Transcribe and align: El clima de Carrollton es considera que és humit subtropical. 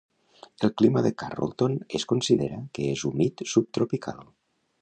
El 0.67 0.71
clima 0.81 1.03
de 1.07 1.11
Carrollton 1.23 1.77
es 2.01 2.07
considera 2.13 2.59
que 2.79 2.89
és 2.97 3.07
humit 3.11 3.45
subtropical. 3.55 4.27